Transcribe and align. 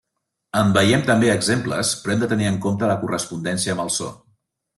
En 0.61 0.71
veiem 0.77 1.03
també 1.09 1.29
exemples, 1.33 1.91
però 2.05 2.15
hem 2.15 2.23
de 2.25 2.31
tenir 2.33 2.49
en 2.53 2.59
compte 2.65 2.91
la 2.93 2.97
correspondència 3.05 3.77
amb 3.77 3.87
el 3.87 3.95
so. 4.01 4.11